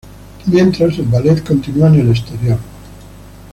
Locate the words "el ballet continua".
0.97-1.87